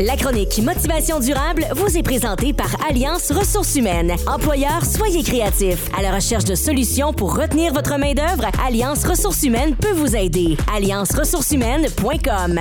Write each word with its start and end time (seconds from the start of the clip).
La 0.00 0.16
chronique 0.16 0.62
Motivation 0.62 1.18
durable 1.18 1.66
vous 1.74 1.98
est 1.98 2.04
présentée 2.04 2.52
par 2.52 2.68
Alliance 2.88 3.32
Ressources 3.32 3.74
humaines. 3.74 4.14
Employeurs, 4.28 4.84
soyez 4.84 5.24
créatifs. 5.24 5.90
À 5.98 6.02
la 6.02 6.14
recherche 6.14 6.44
de 6.44 6.54
solutions 6.54 7.12
pour 7.12 7.36
retenir 7.36 7.72
votre 7.72 7.98
main-d'œuvre, 7.98 8.44
Alliance 8.64 9.04
Ressources 9.04 9.42
humaines 9.42 9.74
peut 9.74 9.94
vous 9.94 10.14
aider. 10.14 10.56
allianceressourceshumaines.com. 10.72 12.60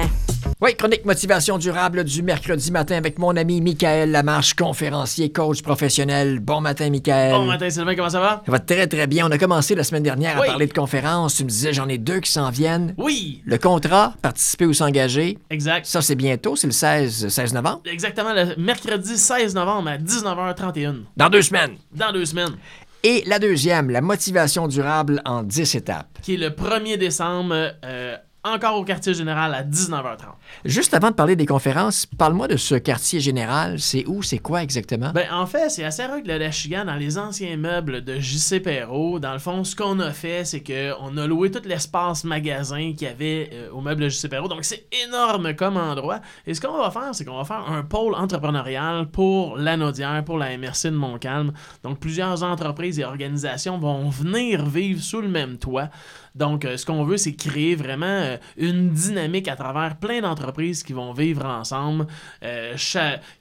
Oui, 0.60 0.76
chronique 0.76 1.06
motivation 1.06 1.60
durable 1.60 2.04
du 2.04 2.24
mercredi 2.24 2.72
matin 2.72 2.96
avec 2.98 3.20
mon 3.20 3.36
ami 3.38 3.62
Michael 3.62 4.10
Lamarche, 4.10 4.56
conférencier, 4.56 5.32
coach 5.32 5.62
professionnel. 5.62 6.40
Bon 6.40 6.62
matin, 6.62 6.90
Michael. 6.90 7.34
Bon 7.34 7.46
matin, 7.46 7.70
Sylvain, 7.70 7.94
comment 7.96 8.10
ça 8.10 8.20
va? 8.20 8.42
Ça 8.44 8.52
va 8.52 8.58
très, 8.58 8.88
très 8.88 9.06
bien. 9.06 9.28
On 9.28 9.32
a 9.32 9.38
commencé 9.38 9.76
la 9.76 9.84
semaine 9.84 10.02
dernière 10.02 10.40
Oui. 10.42 10.48
à 10.48 10.50
parler 10.50 10.66
de 10.66 10.74
conférences. 10.74 11.36
Tu 11.36 11.44
me 11.44 11.50
disais, 11.50 11.74
j'en 11.74 11.88
ai 11.88 12.00
deux 12.00 12.22
qui 12.22 12.32
s'en 12.32 12.50
viennent. 12.50 12.96
Oui, 12.98 13.44
Le 13.46 13.60
contrat, 13.60 14.16
participer 14.24 14.66
ou 14.66 14.74
s'engager, 14.74 15.38
exact. 15.52 15.86
ça, 15.86 16.02
c'est 16.02 16.16
bientôt, 16.16 16.56
c'est 16.56 16.66
le 16.66 16.74
16, 16.74 17.28
16 17.28 17.54
novembre. 17.54 17.82
Exactement 17.86 18.34
le 18.34 18.56
mercredi 18.58 19.16
16 19.16 19.54
novembre 19.54 19.90
à 19.92 19.98
19h31, 20.00 21.04
Dans 21.18 21.30
deux 21.30 21.44
semaines. 21.44 21.76
dans 21.94 22.12
deux 22.12 22.26
semaines, 22.26 22.58
Et 23.04 23.24
la 23.28 23.38
deuxième, 23.38 23.92
la 23.92 24.02
motivation 24.02 24.68
durable 24.68 25.22
en 25.24 25.44
10 25.44 25.76
étapes. 25.76 26.18
qui 26.24 26.34
est 26.34 26.38
le 26.38 26.50
1er 26.50 26.98
décembre, 26.98 27.74
euh, 27.86 28.18
encore 28.44 28.78
au 28.78 28.84
quartier 28.84 29.14
général 29.14 29.54
à 29.54 29.64
19h30. 29.64 30.26
Juste 30.64 30.94
avant 30.94 31.10
de 31.10 31.16
parler 31.16 31.36
des 31.36 31.46
conférences, 31.46 32.06
parle-moi 32.06 32.48
de 32.48 32.56
ce 32.56 32.76
quartier 32.76 33.20
général. 33.20 33.80
C'est 33.80 34.06
où, 34.08 34.24
c'est 34.24 34.38
quoi 34.38 34.64
exactement? 34.64 35.12
Ben, 35.12 35.28
en 35.32 35.46
fait, 35.46 35.70
c'est 35.70 35.84
assez 35.84 36.06
rue 36.06 36.22
de 36.22 36.28
la 36.28 36.38
Lachigan, 36.38 36.86
dans 36.86 36.96
les 36.96 37.18
anciens 37.18 37.58
meubles 37.58 38.04
de 38.04 38.20
JC 38.20 38.62
Perrault. 38.62 39.20
Dans 39.20 39.34
le 39.34 39.40
fond, 39.40 39.64
ce 39.64 39.76
qu'on 39.76 40.00
a 40.00 40.12
fait, 40.12 40.46
c'est 40.46 40.64
qu'on 40.64 41.18
a 41.18 41.28
loué 41.28 41.52
tout 41.52 41.62
l'espace 41.66 42.24
magasin 42.24 42.94
qu'il 42.94 43.08
y 43.08 43.12
avait 43.12 43.50
euh, 43.54 43.70
au 43.72 43.82
meuble 43.82 44.04
de 44.04 44.10
JC 44.10 44.30
Perrault. 44.30 44.48
Donc, 44.48 44.64
c'est 44.64 44.88
énorme 45.06 45.54
comme 45.54 45.78
endroit. 45.78 46.22
Et 46.46 46.54
ce 46.54 46.62
qu'on 46.62 46.78
va 46.78 46.92
faire, 46.92 47.14
c'est 47.14 47.26
qu'on 47.26 47.38
va 47.38 47.46
faire 47.46 47.66
un 47.70 47.84
pôle 47.84 48.16
entrepreneurial 48.16 49.08
pour 49.08 49.58
l'Anaudière, 49.58 50.24
pour 50.24 50.38
la 50.38 50.58
MRC 50.58 50.86
de 50.86 50.90
Montcalm. 50.92 51.52
Donc, 51.84 52.00
plusieurs 52.00 52.44
entreprises 52.44 53.00
et 53.00 53.04
organisations 53.04 53.78
vont 53.78 54.10
venir 54.10 54.66
vivre 54.66 55.02
sous 55.02 55.22
le 55.22 55.28
même 55.28 55.58
toit. 55.58 55.90
Donc, 56.38 56.66
euh, 56.66 56.78
ce 56.78 56.86
qu'on 56.86 57.04
veut, 57.04 57.18
c'est 57.18 57.34
créer 57.34 57.76
vraiment 57.76 58.06
euh, 58.06 58.37
une 58.58 58.90
dynamique 58.90 59.48
à 59.48 59.56
travers 59.56 59.98
plein 59.98 60.22
d'entreprises 60.22 60.84
qui 60.84 60.94
vont 60.94 61.14
vivre 61.14 61.46
ensemble, 61.46 62.08
euh, 62.44 62.76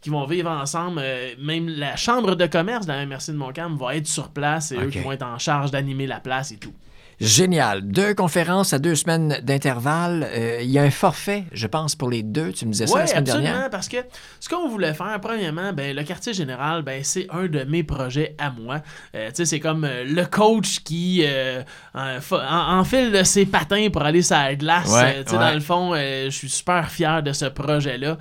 qui 0.00 0.10
vont 0.10 0.26
vivre 0.26 0.50
ensemble. 0.50 1.00
euh, 1.02 1.34
même 1.38 1.68
la 1.68 1.96
chambre 1.96 2.34
de 2.34 2.46
commerce 2.46 2.86
de 2.86 2.92
la 2.92 3.06
MRC 3.06 3.32
de 3.32 3.36
Montcalm 3.36 3.76
va 3.76 3.96
être 3.96 4.06
sur 4.06 4.30
place 4.30 4.72
et 4.72 4.76
eux 4.76 4.88
qui 4.88 4.98
vont 4.98 5.12
être 5.12 5.26
en 5.26 5.38
charge 5.38 5.70
d'animer 5.70 6.06
la 6.06 6.20
place 6.20 6.52
et 6.52 6.56
tout. 6.56 6.74
Génial. 7.18 7.80
Deux 7.82 8.12
conférences 8.14 8.74
à 8.74 8.78
deux 8.78 8.94
semaines 8.94 9.38
d'intervalle. 9.42 10.28
Euh, 10.30 10.58
Il 10.62 10.70
y 10.70 10.78
a 10.78 10.82
un 10.82 10.90
forfait, 10.90 11.44
je 11.52 11.66
pense, 11.66 11.96
pour 11.96 12.10
les 12.10 12.22
deux. 12.22 12.52
Tu 12.52 12.66
me 12.66 12.72
disais 12.72 12.86
ça 12.86 12.92
Oui, 12.94 13.00
la 13.00 13.06
semaine 13.06 13.22
absolument, 13.22 13.50
dernière. 13.50 13.70
parce 13.70 13.88
que 13.88 13.96
ce 14.38 14.50
qu'on 14.50 14.68
voulait 14.68 14.92
faire, 14.92 15.18
premièrement, 15.22 15.72
ben, 15.72 15.96
le 15.96 16.02
quartier 16.02 16.34
général, 16.34 16.82
ben, 16.82 17.02
c'est 17.02 17.26
un 17.30 17.46
de 17.46 17.64
mes 17.64 17.82
projets 17.82 18.34
à 18.38 18.50
moi. 18.50 18.82
Euh, 19.14 19.28
tu 19.28 19.36
sais, 19.36 19.44
c'est 19.46 19.60
comme 19.60 19.84
euh, 19.84 20.04
le 20.04 20.26
coach 20.26 20.80
qui 20.80 21.22
euh, 21.24 21.62
enfile 21.94 23.24
ses 23.24 23.46
patins 23.46 23.88
pour 23.90 24.02
aller 24.02 24.20
sur 24.20 24.36
la 24.36 24.54
glace. 24.54 24.92
Ouais, 24.92 25.24
tu 25.24 25.30
sais, 25.30 25.36
ouais. 25.38 25.42
Dans 25.42 25.54
le 25.54 25.60
fond, 25.60 25.94
je 25.94 26.28
suis 26.30 26.50
super 26.50 26.90
fier 26.90 27.22
de 27.22 27.32
ce 27.32 27.46
projet-là. 27.46 28.18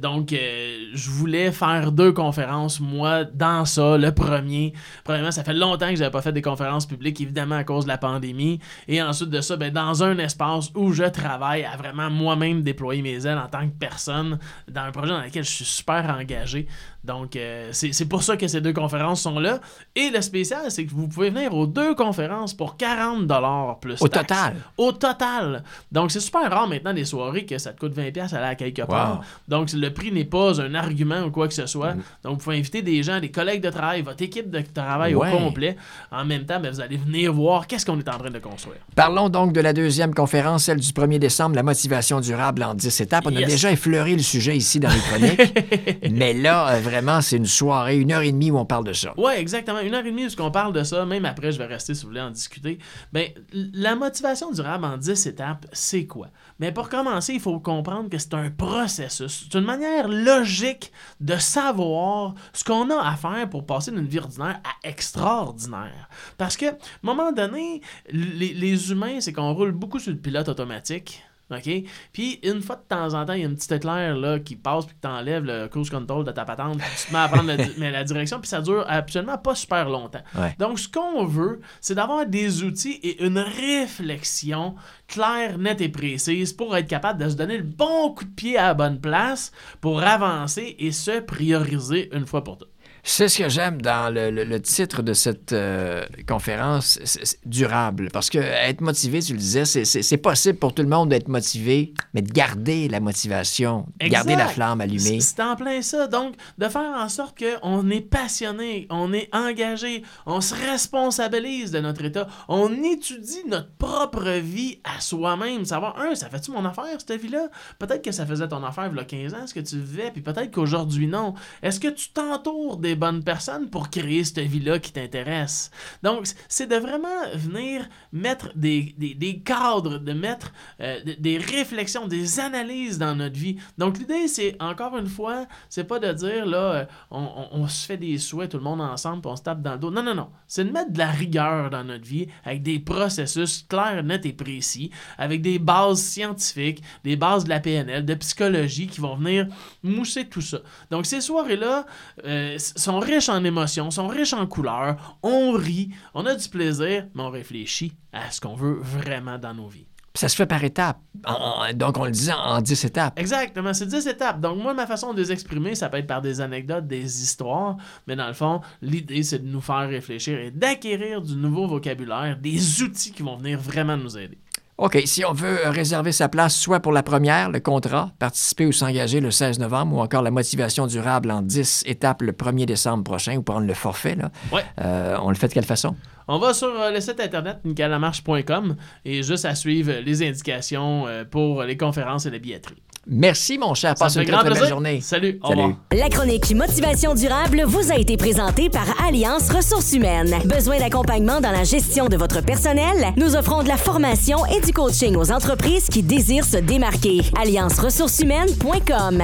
Donc, 0.00 0.30
je 0.32 1.10
voulais 1.10 1.52
faire 1.52 1.92
deux 1.92 2.12
conférences, 2.12 2.80
moi, 2.80 3.24
dans 3.24 3.64
ça. 3.64 3.96
Le 3.96 4.12
premier, 4.12 4.72
premièrement, 5.04 5.30
ça 5.30 5.44
fait 5.44 5.54
longtemps 5.54 5.88
que 5.90 5.94
je 5.94 6.00
n'avais 6.00 6.10
pas 6.10 6.22
fait 6.22 6.32
des 6.32 6.42
conférences 6.42 6.86
publiques, 6.86 7.20
évidemment, 7.20 7.56
à 7.56 7.64
cause 7.64 7.84
de 7.84 7.88
la 7.88 7.98
pandémie. 8.00 8.58
Et 8.88 9.02
ensuite 9.02 9.30
de 9.30 9.40
ça, 9.40 9.56
ben, 9.56 9.72
dans 9.72 10.02
un 10.02 10.18
espace 10.18 10.70
où 10.74 10.92
je 10.92 11.04
travaille 11.04 11.64
à 11.64 11.76
vraiment 11.76 12.10
moi-même 12.10 12.62
déployer 12.62 13.02
mes 13.02 13.26
ailes 13.26 13.38
en 13.38 13.48
tant 13.48 13.66
que 13.66 13.74
personne, 13.78 14.38
dans 14.68 14.82
un 14.82 14.92
projet 14.92 15.12
dans 15.12 15.20
lequel 15.20 15.44
je 15.44 15.50
suis 15.50 15.64
super 15.64 16.16
engagé. 16.18 16.66
Donc, 17.02 17.34
euh, 17.34 17.70
c'est 17.72 18.08
pour 18.08 18.22
ça 18.22 18.36
que 18.36 18.46
ces 18.46 18.60
deux 18.60 18.74
conférences 18.74 19.22
sont 19.22 19.38
là. 19.38 19.60
Et 19.94 20.10
le 20.10 20.20
spécial, 20.20 20.70
c'est 20.70 20.84
que 20.84 20.90
vous 20.90 21.08
pouvez 21.08 21.30
venir 21.30 21.54
aux 21.54 21.66
deux 21.66 21.94
conférences 21.94 22.52
pour 22.52 22.76
40$ 22.76 23.78
plus 23.80 24.02
Au 24.02 24.08
total? 24.08 24.56
Au 24.76 24.92
total. 24.92 25.62
Donc, 25.90 26.10
c'est 26.10 26.20
super 26.20 26.50
rare 26.50 26.68
maintenant 26.68 26.92
des 26.92 27.06
soirées 27.06 27.46
que 27.46 27.56
ça 27.56 27.72
te 27.72 27.80
coûte 27.80 27.96
20$ 27.96 28.34
aller 28.34 28.46
à 28.46 28.54
quelque 28.54 28.82
part. 28.82 29.22
Donc, 29.48 29.72
le 29.72 29.90
prix 29.92 30.12
n'est 30.12 30.24
pas 30.24 30.60
un 30.60 30.74
argument 30.74 31.22
ou 31.22 31.30
quoi 31.30 31.48
que 31.48 31.54
ce 31.54 31.66
soit. 31.66 31.94
Mm. 31.94 32.02
Donc, 32.24 32.32
vous 32.38 32.44
pouvez 32.44 32.58
inviter 32.58 32.82
des 32.82 33.02
gens, 33.02 33.18
des 33.18 33.30
collègues 33.30 33.62
de 33.62 33.70
travail, 33.70 34.02
votre 34.02 34.22
équipe 34.22 34.50
de 34.50 34.60
travail 34.60 35.14
Ouais. 35.14 35.32
au 35.32 35.38
complet. 35.38 35.76
En 36.12 36.24
même 36.24 36.44
temps, 36.44 36.60
ben, 36.60 36.70
vous 36.70 36.80
allez 36.80 36.96
venir 36.96 37.32
voir 37.32 37.66
qu'est-ce 37.66 37.86
qu'on 37.90 37.98
est 37.98 38.08
en 38.08 38.18
train 38.18 38.30
de 38.30 38.38
construire. 38.38 38.78
Parlons 38.94 39.28
donc 39.28 39.52
de 39.52 39.60
la 39.60 39.72
deuxième 39.72 40.14
conférence, 40.14 40.64
celle 40.64 40.78
du 40.80 40.90
1er 40.92 41.18
décembre, 41.18 41.56
la 41.56 41.62
motivation 41.62 42.20
durable 42.20 42.62
en 42.62 42.74
10 42.74 43.00
étapes. 43.00 43.24
On 43.26 43.34
a 43.36 43.42
déjà 43.42 43.70
effleuré 43.72 44.14
le 44.16 44.22
sujet 44.22 44.56
ici 44.56 44.80
dans 44.80 44.90
les 44.90 44.98
chroniques. 45.00 46.10
mais 46.10 46.32
là, 46.34 46.68
euh, 46.74 46.80
vraiment, 46.80 47.20
c'est 47.20 47.36
une 47.36 47.46
soirée, 47.46 47.98
une 47.98 48.12
heure 48.12 48.22
et 48.22 48.32
demie 48.32 48.50
où 48.50 48.58
on 48.58 48.64
parle 48.66 48.84
de 48.84 48.92
ça. 48.92 49.12
Ouais, 49.18 49.40
exactement. 49.40 49.80
Une 49.80 49.94
heure 49.94 50.04
et 50.06 50.10
demie, 50.10 50.34
qu'on 50.34 50.50
parle 50.50 50.72
de 50.72 50.82
ça. 50.84 51.04
Même 51.04 51.24
après, 51.24 51.52
je 51.52 51.58
vais 51.58 51.66
rester 51.66 51.94
si 51.94 52.02
vous 52.02 52.08
voulez 52.08 52.20
en 52.20 52.30
discuter. 52.30 52.78
Ben, 53.12 53.28
l- 53.52 53.70
la 53.74 53.96
motivation 53.96 54.50
durable 54.52 54.84
en 54.84 54.96
10 54.96 55.26
étapes, 55.26 55.66
c'est 55.72 56.06
quoi? 56.06 56.28
Mais 56.58 56.72
pour 56.72 56.88
commencer, 56.88 57.32
il 57.34 57.40
faut 57.40 57.58
comprendre 57.58 58.08
que 58.10 58.18
c'est 58.18 58.34
un 58.34 58.50
processus. 58.50 59.46
C'est 59.50 59.58
une 59.58 59.64
manière 59.64 60.08
logique 60.08 60.92
de 61.20 61.36
savoir 61.36 62.34
ce 62.52 62.62
qu'on 62.64 62.90
a 62.90 63.02
à 63.02 63.16
faire 63.16 63.48
pour 63.48 63.64
passer 63.64 63.90
d'une 63.90 64.06
vie 64.06 64.18
ordinaire 64.18 64.60
à 64.64 64.86
extraordinaire. 64.88 66.08
Parce 66.38 66.56
que, 66.56 66.66
à 66.66 66.70
un 66.70 66.74
moment 67.02 67.32
donné, 67.32 67.79
les, 68.10 68.54
les 68.54 68.90
humains, 68.90 69.20
c'est 69.20 69.32
qu'on 69.32 69.52
roule 69.52 69.72
beaucoup 69.72 69.98
sur 69.98 70.12
le 70.12 70.18
pilote 70.18 70.48
automatique. 70.48 71.22
OK? 71.50 71.68
Puis, 72.12 72.38
une 72.44 72.62
fois 72.62 72.76
de 72.76 72.82
temps 72.88 73.14
en 73.14 73.24
temps, 73.24 73.32
il 73.32 73.40
y 73.40 73.42
a 73.42 73.46
une 73.46 73.56
petite 73.56 73.72
éclair 73.72 74.16
là, 74.16 74.38
qui 74.38 74.56
passe 74.56 74.86
puis 74.86 74.94
que 74.94 75.00
t'enlèves 75.00 75.44
le 75.44 75.68
cruise 75.68 75.90
control 75.90 76.24
de 76.24 76.30
ta 76.30 76.44
patente, 76.44 76.78
puis 76.78 76.86
tu 76.96 77.08
te 77.08 77.12
mets 77.12 77.18
à 77.18 77.28
prendre 77.28 77.48
la, 77.48 77.56
mais 77.78 77.90
la 77.90 78.04
direction, 78.04 78.38
puis 78.40 78.48
ça 78.48 78.60
dure 78.60 78.84
absolument 78.88 79.38
pas 79.38 79.54
super 79.54 79.88
longtemps. 79.88 80.22
Ouais. 80.36 80.54
Donc, 80.58 80.78
ce 80.78 80.88
qu'on 80.88 81.24
veut, 81.24 81.60
c'est 81.80 81.94
d'avoir 81.94 82.26
des 82.26 82.62
outils 82.62 83.00
et 83.02 83.24
une 83.24 83.38
réflexion 83.38 84.76
claire, 85.08 85.58
nette 85.58 85.80
et 85.80 85.88
précise 85.88 86.52
pour 86.52 86.76
être 86.76 86.88
capable 86.88 87.22
de 87.22 87.28
se 87.28 87.34
donner 87.34 87.58
le 87.58 87.64
bon 87.64 88.14
coup 88.14 88.24
de 88.24 88.30
pied 88.30 88.56
à 88.56 88.68
la 88.68 88.74
bonne 88.74 89.00
place 89.00 89.50
pour 89.80 90.02
avancer 90.02 90.76
et 90.78 90.92
se 90.92 91.20
prioriser 91.20 92.14
une 92.14 92.26
fois 92.26 92.44
pour 92.44 92.58
toutes. 92.58 92.70
C'est 93.02 93.28
ce 93.28 93.38
que 93.38 93.48
j'aime 93.48 93.80
dans 93.80 94.12
le, 94.12 94.30
le- 94.30 94.44
le 94.44 94.60
titre 94.60 95.02
de 95.02 95.12
cette 95.14 95.52
euh, 95.52 96.04
conférence, 96.28 96.98
c'est- 97.04 97.24
c'est 97.24 97.38
durable. 97.48 98.08
Parce 98.12 98.28
que 98.30 98.38
être 98.38 98.80
motivé, 98.82 99.20
tu 99.22 99.32
le 99.32 99.38
disais, 99.38 99.64
c'est- 99.64 100.16
possible 100.18 100.58
pour 100.58 100.74
tout 100.74 100.82
le 100.82 100.88
monde 100.88 101.08
d'être 101.08 101.28
motivé, 101.28 101.94
mais 102.12 102.20
de 102.22 102.30
garder 102.30 102.88
la 102.88 103.00
motivation, 103.00 103.86
de 104.00 104.06
garder 104.08 104.36
la 104.36 104.48
flamme 104.48 104.80
allumée. 104.82 105.20
C'est 105.20 105.40
en 105.40 105.56
plein 105.56 105.80
ça. 105.82 106.06
Donc, 106.08 106.34
de 106.58 106.68
faire 106.68 106.92
en 106.94 107.08
sorte 107.08 107.38
qu'on 107.38 107.88
est 107.90 108.00
passionné, 108.02 108.86
on 108.90 109.12
est 109.14 109.28
engagé, 109.34 110.02
on 110.26 110.40
se 110.42 110.54
responsabilise 110.54 111.70
de 111.70 111.80
notre 111.80 112.04
état, 112.04 112.26
on 112.48 112.70
étudie 112.84 113.42
notre 113.46 113.70
propre 113.78 114.28
vie 114.40 114.78
à 114.84 115.00
soi-même. 115.00 115.64
Savoir, 115.64 115.98
un, 115.98 116.14
ça 116.14 116.28
fait-tu 116.28 116.50
mon 116.50 116.64
affaire, 116.64 116.84
cette 116.98 117.20
vie-là? 117.20 117.48
Peut-être 117.78 118.02
que 118.04 118.12
ça 118.12 118.26
faisait 118.26 118.48
ton 118.48 118.62
affaire 118.62 118.90
il 118.92 118.96
y 118.96 119.00
a 119.00 119.04
15 119.04 119.34
ans, 119.34 119.46
ce 119.46 119.54
que 119.54 119.60
tu 119.60 119.78
vivais, 119.78 120.10
puis 120.10 120.20
peut-être 120.22 120.50
qu'aujourd'hui, 120.50 121.06
non. 121.06 121.34
Est-ce 121.62 121.80
que 121.80 121.88
tu 121.88 122.10
t'entoures 122.10 122.76
des 122.76 122.89
bonnes 122.96 123.22
personnes 123.22 123.70
pour 123.70 123.90
créer 123.90 124.24
cette 124.24 124.38
vie-là 124.40 124.78
qui 124.78 124.92
t'intéresse? 124.92 125.70
Donc, 126.02 126.26
c'est 126.48 126.66
de 126.66 126.76
vraiment 126.76 127.08
venir 127.34 127.88
mettre 128.12 128.50
des, 128.56 128.94
des, 128.98 129.40
cadres, 129.40 129.98
de 129.98 130.12
mettre 130.12 130.52
euh, 130.80 131.00
des- 131.18 131.38
réflexions, 131.38 132.06
des 132.06 132.40
analyses 132.40 132.98
dans 132.98 133.14
notre 133.14 133.38
vie. 133.38 133.56
Donc, 133.78 133.98
l'idée, 133.98 134.28
c'est, 134.28 134.56
encore 134.60 134.96
une 134.96 135.06
fois, 135.06 135.46
c'est 135.68 135.84
pas 135.84 135.98
de 135.98 136.12
dire, 136.12 136.46
là, 136.46 136.72
euh, 136.72 136.84
on, 137.10 137.66
se 137.68 137.86
fait 137.86 137.96
des 137.96 138.18
souhaits, 138.18 138.50
tout 138.50 138.58
le 138.58 138.64
monde 138.64 138.80
ensemble, 138.80 139.26
on 139.26 139.36
se 139.36 139.42
tape 139.42 139.62
dans 139.62 139.72
le 139.72 139.78
dos. 139.78 139.90
Non, 139.90 140.02
non, 140.02 140.14
non. 140.14 140.30
C'est 140.46 140.64
de 140.64 140.70
mettre 140.72 140.92
de 140.92 140.98
la 140.98 141.10
rigueur 141.10 141.70
dans 141.70 141.84
notre 141.84 142.04
vie 142.04 142.26
avec 142.44 142.62
des 142.62 142.78
processus 142.78 143.64
clairs, 143.68 144.02
nets 144.02 144.26
et 144.26 144.32
précis, 144.32 144.90
avec 145.18 145.42
des 145.42 145.58
bases 145.58 146.02
scientifiques, 146.02 146.82
des 147.04 147.16
bases 147.16 147.44
de 147.44 147.50
la 147.50 147.60
PNL, 147.60 148.04
de 148.04 148.14
psychologie 148.14 148.86
qui 148.86 149.00
vont 149.00 149.16
venir 149.16 149.46
mousser 149.82 150.26
tout 150.26 150.40
ça. 150.40 150.58
Donc, 150.90 151.06
ces 151.06 151.20
soirées-là 151.20 151.86
euh, 152.24 152.56
sont 152.80 152.98
riches 152.98 153.28
en 153.28 153.44
émotions, 153.44 153.90
sont 153.90 154.08
riches 154.08 154.32
en 154.32 154.46
couleurs. 154.46 155.18
On 155.22 155.52
rit, 155.52 155.90
on 156.14 156.26
a 156.26 156.34
du 156.34 156.48
plaisir, 156.48 157.06
mais 157.14 157.22
on 157.22 157.30
réfléchit 157.30 157.92
à 158.12 158.30
ce 158.30 158.40
qu'on 158.40 158.54
veut 158.54 158.78
vraiment 158.82 159.38
dans 159.38 159.54
nos 159.54 159.68
vies. 159.68 159.86
Ça 160.14 160.28
se 160.28 160.34
fait 160.34 160.46
par 160.46 160.62
étapes. 160.64 160.98
En- 161.24 161.72
donc, 161.72 161.96
on 161.96 162.04
le 162.04 162.10
disait 162.10 162.32
en 162.32 162.60
10 162.60 162.84
étapes. 162.84 163.16
Exactement, 163.16 163.72
c'est 163.72 163.86
10 163.86 164.08
étapes. 164.08 164.40
Donc, 164.40 164.58
moi, 164.60 164.74
ma 164.74 164.84
façon 164.86 165.14
de 165.14 165.20
les 165.20 165.30
exprimer, 165.30 165.76
ça 165.76 165.88
peut 165.88 165.98
être 165.98 166.08
par 166.08 166.20
des 166.20 166.40
anecdotes, 166.40 166.88
des 166.88 167.22
histoires, 167.22 167.76
mais 168.08 168.16
dans 168.16 168.26
le 168.26 168.32
fond, 168.32 168.60
l'idée, 168.82 169.22
c'est 169.22 169.38
de 169.38 169.46
nous 169.46 169.60
faire 169.60 169.88
réfléchir 169.88 170.36
et 170.40 170.50
d'acquérir 170.50 171.22
du 171.22 171.36
nouveau 171.36 171.68
vocabulaire, 171.68 172.36
des 172.36 172.82
outils 172.82 173.12
qui 173.12 173.22
vont 173.22 173.36
venir 173.36 173.60
vraiment 173.60 173.96
nous 173.96 174.18
aider. 174.18 174.38
OK, 174.82 174.98
si 175.04 175.26
on 175.26 175.34
veut 175.34 175.66
euh, 175.66 175.70
réserver 175.70 176.10
sa 176.10 176.30
place 176.30 176.56
soit 176.56 176.80
pour 176.80 176.90
la 176.92 177.02
première, 177.02 177.50
le 177.50 177.60
contrat, 177.60 178.12
participer 178.18 178.64
ou 178.64 178.72
s'engager 178.72 179.20
le 179.20 179.30
16 179.30 179.58
novembre, 179.58 179.94
ou 179.96 180.00
encore 180.00 180.22
la 180.22 180.30
motivation 180.30 180.86
durable 180.86 181.30
en 181.30 181.42
10 181.42 181.82
étapes 181.84 182.22
le 182.22 182.32
1er 182.32 182.64
décembre 182.64 183.04
prochain, 183.04 183.36
ou 183.36 183.42
prendre 183.42 183.66
le 183.66 183.74
forfait, 183.74 184.14
là, 184.14 184.30
Ouais. 184.50 184.64
euh, 184.80 185.18
on 185.22 185.28
le 185.28 185.34
fait 185.34 185.48
de 185.48 185.52
quelle 185.52 185.66
façon? 185.66 185.96
On 186.28 186.38
va 186.38 186.54
sur 186.54 186.68
euh, 186.68 186.90
le 186.90 187.00
site 187.00 187.20
internet 187.20 187.58
nicalamarche.com 187.66 188.76
et 189.04 189.22
juste 189.22 189.44
à 189.44 189.54
suivre 189.54 189.92
les 190.02 190.22
indications 190.26 191.04
pour 191.30 191.62
les 191.64 191.76
conférences 191.76 192.24
et 192.24 192.30
la 192.30 192.38
billetterie. 192.38 192.82
Merci, 193.06 193.56
mon 193.58 193.74
cher. 193.74 193.94
Passe 193.94 194.16
une 194.16 194.24
très, 194.24 194.44
belle 194.44 194.68
journée. 194.68 195.00
Salut, 195.00 195.38
au 195.42 195.48
Salut. 195.48 195.62
revoir. 195.62 195.78
La 195.92 196.08
chronique 196.08 196.54
Motivation 196.54 197.14
durable 197.14 197.62
vous 197.66 197.90
a 197.90 197.96
été 197.96 198.16
présentée 198.16 198.68
par 198.68 198.86
Alliance 199.06 199.50
Ressources 199.50 199.92
humaines. 199.92 200.36
Besoin 200.44 200.78
d'accompagnement 200.78 201.40
dans 201.40 201.50
la 201.50 201.64
gestion 201.64 202.06
de 202.08 202.16
votre 202.16 202.42
personnel? 202.42 203.12
Nous 203.16 203.36
offrons 203.36 203.62
de 203.62 203.68
la 203.68 203.78
formation 203.78 204.44
et 204.46 204.60
du 204.60 204.72
coaching 204.72 205.16
aux 205.16 205.32
entreprises 205.32 205.88
qui 205.88 206.02
désirent 206.02 206.44
se 206.44 206.58
démarquer. 206.58 207.22
allianceressourceshumaines.com 207.40 209.22